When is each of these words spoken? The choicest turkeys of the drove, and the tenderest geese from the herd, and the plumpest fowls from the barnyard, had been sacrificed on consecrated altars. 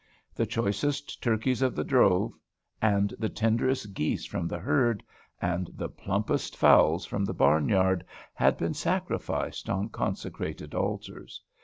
The 0.33 0.47
choicest 0.47 1.21
turkeys 1.21 1.61
of 1.61 1.75
the 1.75 1.83
drove, 1.83 2.33
and 2.81 3.13
the 3.19 3.29
tenderest 3.29 3.93
geese 3.93 4.25
from 4.25 4.47
the 4.47 4.57
herd, 4.57 5.03
and 5.39 5.69
the 5.75 5.89
plumpest 5.89 6.57
fowls 6.57 7.05
from 7.05 7.23
the 7.23 7.35
barnyard, 7.35 8.03
had 8.33 8.57
been 8.57 8.73
sacrificed 8.73 9.69
on 9.69 9.89
consecrated 9.89 10.73
altars. 10.73 11.39